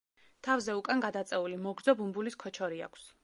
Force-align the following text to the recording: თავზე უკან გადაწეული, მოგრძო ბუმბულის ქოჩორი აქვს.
თავზე 0.45 0.75
უკან 0.77 1.03
გადაწეული, 1.03 1.59
მოგრძო 1.67 1.97
ბუმბულის 2.01 2.39
ქოჩორი 2.47 2.85
აქვს. 2.89 3.07